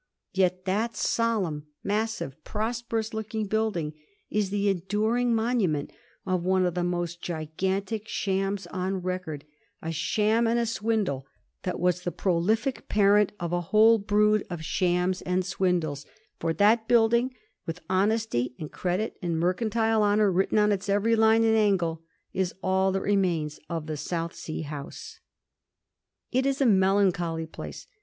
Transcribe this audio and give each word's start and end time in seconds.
Yet 0.33 0.65
that 0.65 0.97
solemn, 0.97 1.67
massive, 1.83 2.43
prosperous 2.43 3.13
looking 3.13 3.45
building 3.45 3.93
is 4.31 4.49
the 4.49 4.67
enduring 4.67 5.31
monu 5.31 5.69
ment 5.69 5.91
of 6.25 6.41
one 6.43 6.65
of 6.65 6.73
the 6.73 6.83
most 6.83 7.21
gigantic 7.21 8.07
shams 8.07 8.65
on 8.65 9.03
record, 9.03 9.45
a 9.79 9.91
sham 9.91 10.47
and 10.47 10.67
swindle 10.67 11.27
that 11.61 11.79
was 11.79 12.01
the 12.01 12.11
prolific 12.11 12.89
parent 12.89 13.33
of 13.39 13.53
a 13.53 13.61
whole 13.61 13.99
brood 13.99 14.43
of 14.49 14.65
shams 14.65 15.21
and 15.21 15.45
swindles; 15.45 16.07
for 16.39 16.51
that 16.51 16.87
building, 16.87 17.35
with 17.67 17.79
honesty 17.87 18.55
and 18.57 18.71
credit 18.71 19.19
and 19.21 19.39
mercantile 19.39 20.01
honour 20.01 20.31
written 20.31 20.57
in 20.57 20.71
its 20.71 20.89
every 20.89 21.15
line 21.15 21.43
and 21.43 21.55
angle, 21.55 22.01
is 22.33 22.55
all 22.63 22.91
that 22.91 23.01
remains 23.01 23.59
of 23.69 23.85
the 23.85 23.97
South 23.97 24.33
Sea 24.33 24.63
House. 24.63 25.19
It 26.31 26.47
is 26.47 26.59
a 26.59 26.65
melancholy 26.65 27.45
place. 27.45 27.85